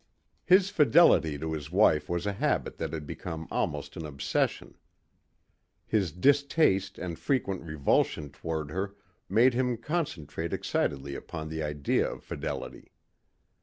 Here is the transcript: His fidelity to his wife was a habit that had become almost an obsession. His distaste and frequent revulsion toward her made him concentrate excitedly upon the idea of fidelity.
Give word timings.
His 0.43 0.71
fidelity 0.71 1.37
to 1.37 1.53
his 1.53 1.69
wife 1.71 2.09
was 2.09 2.25
a 2.25 2.33
habit 2.33 2.77
that 2.79 2.91
had 2.91 3.05
become 3.05 3.47
almost 3.51 3.95
an 3.95 4.03
obsession. 4.03 4.73
His 5.85 6.11
distaste 6.11 6.97
and 6.97 7.19
frequent 7.19 7.61
revulsion 7.61 8.31
toward 8.31 8.71
her 8.71 8.95
made 9.29 9.53
him 9.53 9.77
concentrate 9.77 10.53
excitedly 10.53 11.13
upon 11.13 11.49
the 11.49 11.61
idea 11.61 12.11
of 12.11 12.23
fidelity. 12.23 12.91